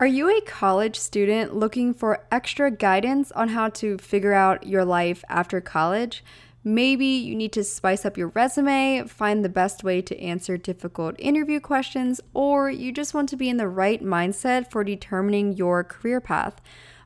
[0.00, 4.82] Are you a college student looking for extra guidance on how to figure out your
[4.82, 6.24] life after college?
[6.64, 11.16] Maybe you need to spice up your resume, find the best way to answer difficult
[11.18, 15.84] interview questions, or you just want to be in the right mindset for determining your
[15.84, 16.62] career path.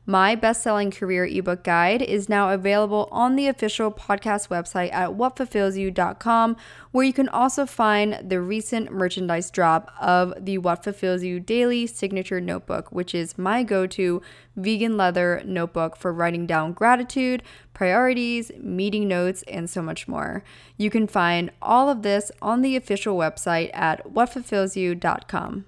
[0.07, 5.11] My best selling career ebook guide is now available on the official podcast website at
[5.11, 6.57] whatfulfillsyou.com,
[6.91, 11.87] where you can also find the recent merchandise drop of the What Fulfills You Daily
[11.87, 14.21] Signature Notebook, which is my go to
[14.55, 17.41] vegan leather notebook for writing down gratitude,
[17.73, 20.43] priorities, meeting notes, and so much more.
[20.77, 25.65] You can find all of this on the official website at whatfulfillsyou.com.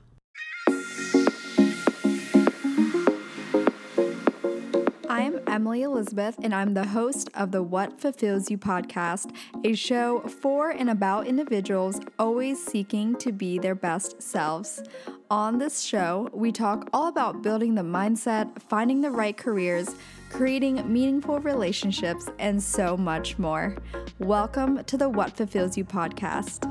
[5.49, 9.33] Emily Elizabeth, and I'm the host of the What Fulfills You podcast,
[9.63, 14.83] a show for and about individuals always seeking to be their best selves.
[15.31, 19.95] On this show, we talk all about building the mindset, finding the right careers,
[20.29, 23.75] creating meaningful relationships, and so much more.
[24.19, 26.65] Welcome to the What Fulfills You podcast.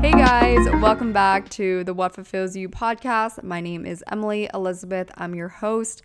[0.00, 3.42] Hey guys, welcome back to the What Fulfills You podcast.
[3.42, 5.10] My name is Emily Elizabeth.
[5.16, 6.02] I'm your host.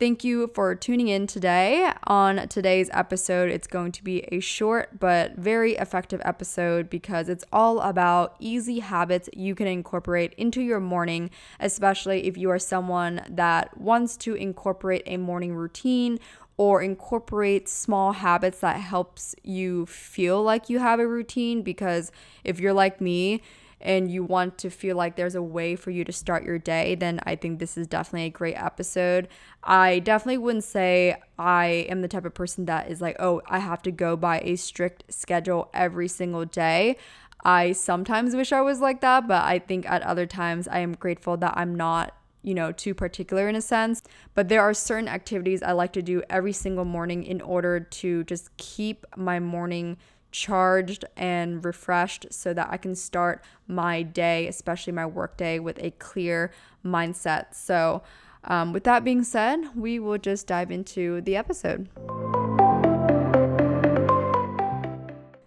[0.00, 1.92] Thank you for tuning in today.
[2.04, 7.44] On today's episode, it's going to be a short but very effective episode because it's
[7.52, 11.28] all about easy habits you can incorporate into your morning,
[11.60, 16.18] especially if you are someone that wants to incorporate a morning routine
[16.56, 22.10] or incorporate small habits that helps you feel like you have a routine because
[22.42, 23.42] if you're like me,
[23.80, 26.94] and you want to feel like there's a way for you to start your day,
[26.94, 29.28] then I think this is definitely a great episode.
[29.62, 33.58] I definitely wouldn't say I am the type of person that is like, oh, I
[33.58, 36.96] have to go by a strict schedule every single day.
[37.42, 40.92] I sometimes wish I was like that, but I think at other times I am
[40.92, 44.02] grateful that I'm not you know, too particular in a sense.
[44.34, 48.24] But there are certain activities I like to do every single morning in order to
[48.24, 49.98] just keep my morning
[50.30, 55.78] charged and refreshed so that I can start my day, especially my work day, with
[55.82, 56.50] a clear
[56.84, 57.54] mindset.
[57.54, 58.02] So,
[58.44, 61.88] um, with that being said, we will just dive into the episode.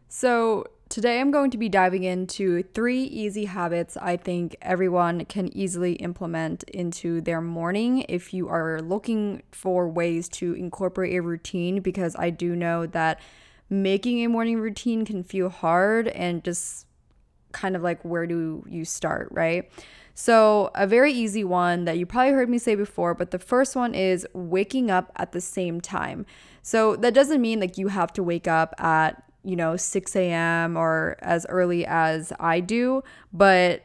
[0.09, 5.55] So, today I'm going to be diving into three easy habits I think everyone can
[5.57, 11.81] easily implement into their morning if you are looking for ways to incorporate a routine,
[11.81, 13.19] because I do know that
[13.69, 16.85] making a morning routine can feel hard and just
[17.51, 19.69] kind of like where do you start, right?
[20.15, 23.75] So, a very easy one that you probably heard me say before, but the first
[23.75, 26.25] one is waking up at the same time.
[26.61, 30.77] So, that doesn't mean like you have to wake up at, you know, 6 a.m.
[30.77, 33.83] or as early as I do, but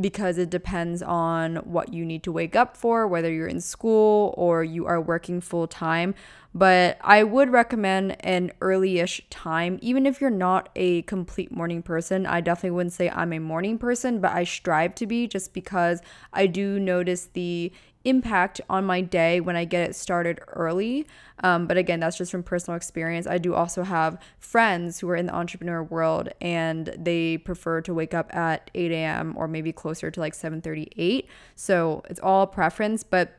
[0.00, 4.34] because it depends on what you need to wake up for, whether you're in school
[4.36, 6.14] or you are working full time.
[6.52, 11.82] But I would recommend an early ish time, even if you're not a complete morning
[11.82, 12.26] person.
[12.26, 16.00] I definitely wouldn't say I'm a morning person, but I strive to be just because
[16.32, 17.72] I do notice the
[18.04, 21.06] impact on my day when I get it started early.
[21.42, 23.26] Um, but again, that's just from personal experience.
[23.26, 27.94] I do also have friends who are in the entrepreneur world and they prefer to
[27.94, 29.34] wake up at 8 a.m.
[29.36, 31.26] or maybe closer to like 7:38.
[31.56, 33.38] So it's all preference, but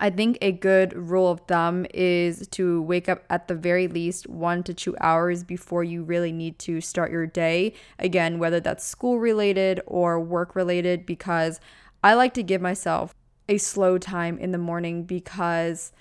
[0.00, 4.28] I think a good rule of thumb is to wake up at the very least
[4.28, 7.74] one to two hours before you really need to start your day.
[7.98, 11.60] Again, whether that's school related or work related, because
[12.02, 13.14] I like to give myself
[13.48, 15.92] a slow time in the morning because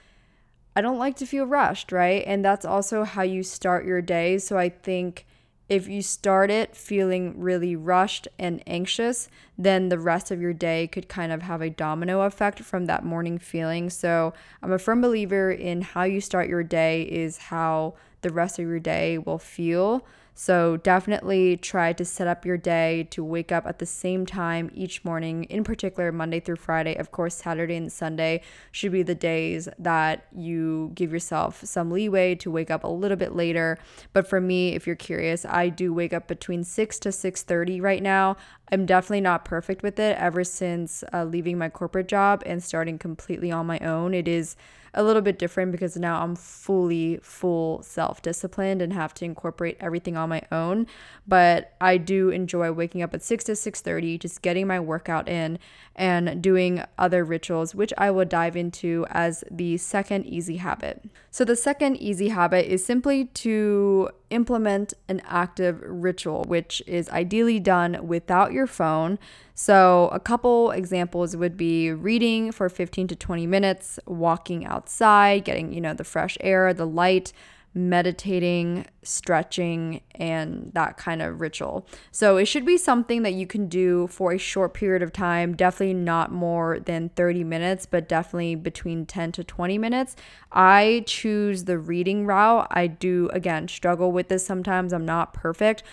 [0.75, 2.23] I don't like to feel rushed, right?
[2.25, 4.37] And that's also how you start your day.
[4.37, 5.25] So I think
[5.69, 10.87] if you start it feeling really rushed and anxious, then the rest of your day
[10.87, 13.89] could kind of have a domino effect from that morning feeling.
[13.89, 18.59] So I'm a firm believer in how you start your day is how the rest
[18.59, 20.05] of your day will feel.
[20.33, 24.71] So definitely try to set up your day to wake up at the same time
[24.73, 26.95] each morning, in particular Monday through Friday.
[26.95, 28.41] Of course, Saturday and Sunday
[28.71, 33.17] should be the days that you give yourself some leeway to wake up a little
[33.17, 33.77] bit later.
[34.11, 38.01] But for me, if you're curious, I do wake up between 6 to 6:30 right
[38.01, 38.37] now.
[38.71, 42.97] I'm definitely not perfect with it ever since uh, leaving my corporate job and starting
[42.97, 44.13] completely on my own.
[44.13, 44.55] It is
[44.93, 50.15] a little bit different because now I'm fully full self-disciplined and have to incorporate everything
[50.15, 50.87] on my own.
[51.27, 55.57] But I do enjoy waking up at 6 to 6:30, just getting my workout in
[55.95, 61.03] and doing other rituals, which I will dive into as the second easy habit.
[61.31, 67.59] So the second easy habit is simply to implement an active ritual, which is ideally
[67.59, 69.19] done without your phone.
[69.55, 75.71] So, a couple examples would be reading for 15 to 20 minutes, walking outside, getting,
[75.71, 77.31] you know, the fresh air, the light,
[77.75, 81.87] meditating, stretching, and that kind of ritual.
[82.11, 85.55] So it should be something that you can do for a short period of time,
[85.55, 90.15] definitely not more than 30 minutes, but definitely between 10 to 20 minutes.
[90.51, 92.67] I choose the reading route.
[92.69, 94.93] I do, again, struggle with this sometimes.
[94.93, 95.83] I'm not perfect,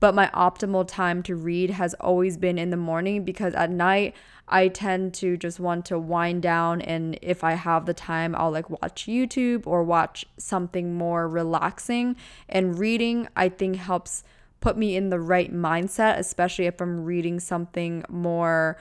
[0.00, 4.14] but my optimal time to read has always been in the morning because at night,
[4.46, 8.50] I tend to just want to wind down and if I have the time I'll
[8.50, 12.16] like watch YouTube or watch something more relaxing.
[12.48, 14.24] And reading I think helps
[14.60, 18.78] put me in the right mindset especially if I'm reading something more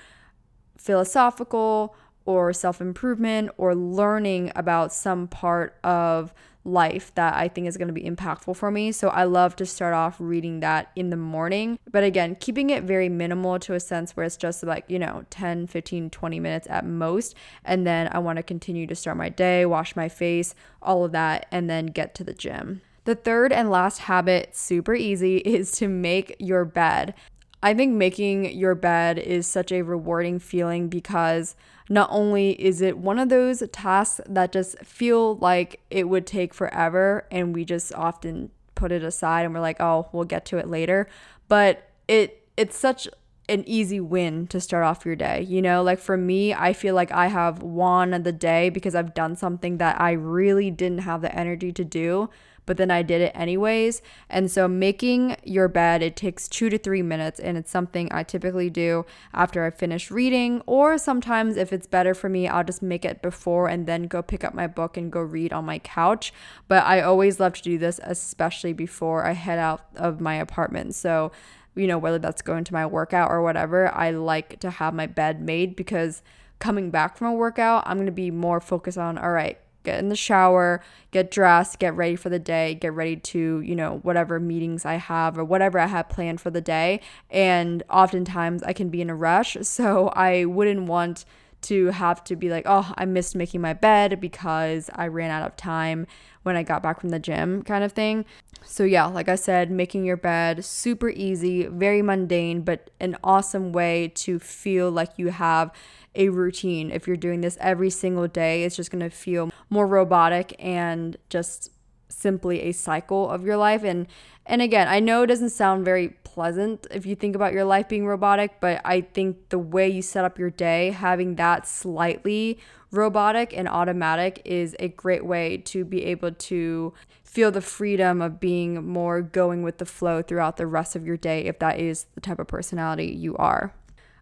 [0.77, 1.95] philosophical
[2.27, 6.33] or self-improvement or learning about some part of
[6.67, 8.91] life that I think is going to be impactful for me.
[8.91, 11.79] So I love to start off reading that in the morning.
[11.89, 15.23] But again, keeping it very minimal to a sense where it's just like, you know,
[15.29, 17.35] 10, 15, 20 minutes at most.
[17.63, 21.13] And then I want to continue to start my day, wash my face, all of
[21.13, 22.81] that, and then get to the gym.
[23.05, 27.13] The third and last habit, super easy, is to make your bed.
[27.61, 31.55] I think making your bed is such a rewarding feeling because
[31.89, 36.53] not only is it one of those tasks that just feel like it would take
[36.53, 40.57] forever and we just often put it aside and we're like, "Oh, we'll get to
[40.57, 41.07] it later."
[41.47, 43.07] But it it's such
[43.49, 45.41] an easy win to start off your day.
[45.41, 49.13] You know, like for me, I feel like I have won the day because I've
[49.13, 52.29] done something that I really didn't have the energy to do
[52.67, 54.03] but then I did it anyways.
[54.29, 58.21] And so making your bed, it takes two to three minutes, and it's something I
[58.21, 62.83] typically do after I finish reading, or sometimes if it's better for me, I'll just
[62.83, 65.79] make it before and then go pick up my book and go read on my
[65.79, 66.31] couch.
[66.67, 70.93] But I always love to do this, especially before I head out of my apartment.
[70.93, 71.31] So
[71.77, 75.07] you know, whether that's going to my workout or whatever, I like to have my
[75.07, 76.21] bed made because
[76.59, 79.99] coming back from a workout, I'm going to be more focused on, all right, get
[79.99, 80.81] in the shower,
[81.11, 84.95] get dressed, get ready for the day, get ready to, you know, whatever meetings I
[84.95, 86.99] have or whatever I have planned for the day.
[87.29, 89.55] And oftentimes I can be in a rush.
[89.77, 91.23] So I wouldn't want
[91.63, 95.45] to have to be like, oh, I missed making my bed because I ran out
[95.45, 96.07] of time
[96.43, 98.25] when I got back from the gym, kind of thing.
[98.63, 103.71] So, yeah, like I said, making your bed super easy, very mundane, but an awesome
[103.71, 105.71] way to feel like you have
[106.15, 106.91] a routine.
[106.91, 111.71] If you're doing this every single day, it's just to feel more robotic and just
[112.09, 114.07] simply a cycle of your life and
[114.49, 117.89] and again, I know it doesn't sound very pleasant if you think about your life
[117.89, 122.59] being robotic, but I think the way you set up your day, having that slightly
[122.91, 126.93] robotic and automatic is a great way to be able to
[127.23, 131.17] feel the freedom of being more going with the flow throughout the rest of your
[131.17, 133.73] day if that is the type of personality you are.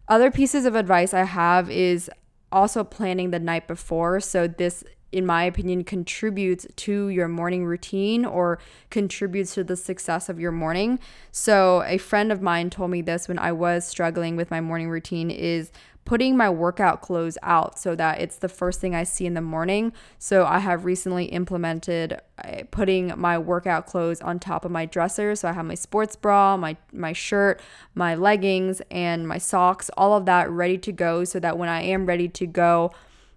[0.08, 2.10] Other pieces of advice I have is
[2.50, 4.20] also planning the night before.
[4.20, 4.82] So, this,
[5.16, 8.58] in my opinion, contributes to your morning routine or
[8.90, 10.98] contributes to the success of your morning.
[11.32, 14.90] So, a friend of mine told me this when I was struggling with my morning
[14.90, 15.72] routine is
[16.04, 19.40] putting my workout clothes out so that it's the first thing I see in the
[19.40, 19.92] morning.
[20.18, 25.34] So I have recently implemented uh, putting my workout clothes on top of my dresser.
[25.34, 27.60] So I have my sports bra, my my shirt,
[27.94, 31.82] my leggings and my socks, all of that ready to go so that when I
[31.82, 32.92] am ready to go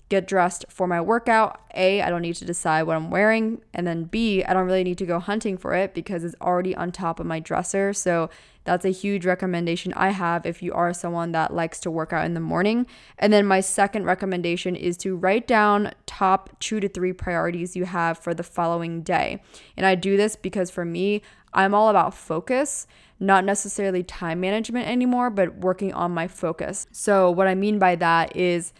[0.09, 3.85] get dressed for my workout, A, I don't need to decide what I'm wearing, and
[3.85, 6.91] then B, I don't really need to go hunting for it because it's already on
[6.91, 7.93] top of my dresser.
[7.93, 8.29] So
[8.63, 12.25] that's a huge recommendation I have if you are someone that likes to work out
[12.25, 12.87] in the morning.
[13.19, 17.85] And then my second recommendation is to write down top two to three priorities you
[17.85, 19.41] have for the following day.
[19.77, 21.21] And I do this because for me,
[21.53, 22.87] I'm all about focus
[23.19, 26.87] not necessarily time management anymore, but working on my focus.
[26.91, 28.71] So, what I mean by that is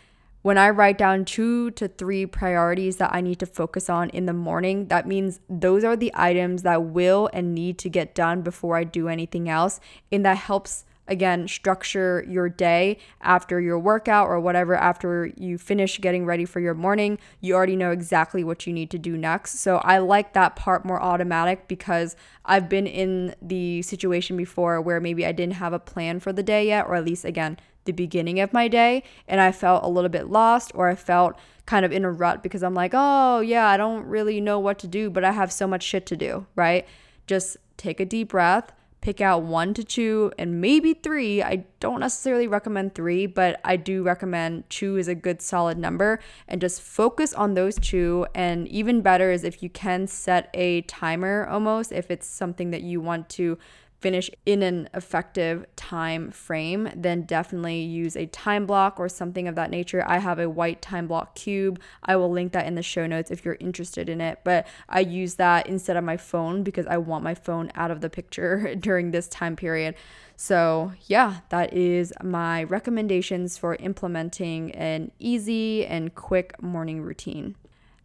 [0.42, 4.26] when I write down two to three priorities that I need to focus on in
[4.26, 8.42] the morning, that means those are the items that will and need to get done
[8.42, 9.82] before I do anything else.
[10.12, 16.00] And that helps, again, structure your day after your workout or whatever, after you finish
[16.00, 17.20] getting ready for your morning.
[17.42, 19.60] You already know exactly what you need to do next.
[19.60, 22.16] So I like that part more automatic because
[22.46, 26.44] I've been in the situation before where maybe I didn't have a plan for the
[26.44, 29.88] day yet, or at least, again, the beginning of my day and I felt a
[29.88, 33.42] little bit lost or I felt kind of in a rut because I'm like, oh,
[33.42, 36.18] yeah, I don't really know what to do, but I have so much shit to
[36.18, 36.88] do, right?
[37.28, 38.72] Just take a deep breath,
[39.02, 41.42] pick out one to two and maybe three.
[41.42, 46.20] I don't necessarily recommend three, but I do recommend two is a good solid number
[46.48, 48.26] and just focus on those two.
[48.36, 52.82] And even better is if you can set a timer almost, if it's something that
[52.82, 53.58] you want to
[54.00, 59.56] finish in an effective time frame, then definitely use a time block or something of
[59.56, 60.04] that nature.
[60.08, 61.80] I have a white time block cube.
[62.04, 65.02] I will link that in the show notes if you're interested in it, but I
[65.02, 68.76] use that instead of my phone because I want my phone out of the picture
[68.80, 69.96] during this time period.
[70.36, 77.56] So, yeah, that is my recommendations for implementing an easy and quick morning routine.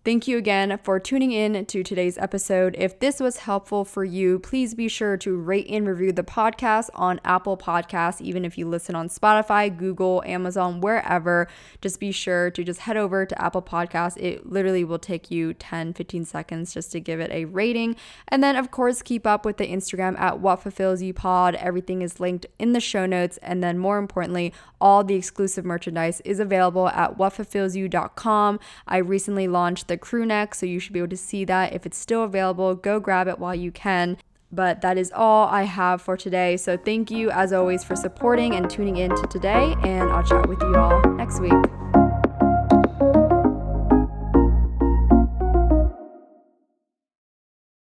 [0.04, 2.76] Thank you again for tuning in to today's episode.
[2.78, 6.90] If this was helpful for you, please be sure to rate and review the podcast
[6.92, 11.48] on Apple Podcasts, even if you listen on Spotify, Google, Amazon, wherever.
[11.80, 14.18] Just be sure to just head over to Apple Podcasts.
[14.18, 17.96] It literally will take you 10, 15 seconds just to give it a rating.
[18.28, 21.54] And then, of course, keep up with the Instagram at What Fulfills You Pod.
[21.54, 23.38] Everything is linked in the show notes.
[23.38, 28.60] And then, more importantly, all the exclusive merchandise is available at whatfulfillsyou.com.
[28.86, 31.72] I recently launched the the crew neck, so you should be able to see that.
[31.72, 34.18] If it's still available, go grab it while you can.
[34.50, 36.56] But that is all I have for today.
[36.56, 40.48] So thank you as always for supporting and tuning in to today, and I'll chat
[40.48, 41.83] with you all next week.